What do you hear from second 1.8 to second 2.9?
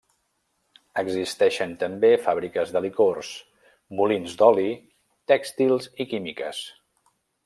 també fàbriques de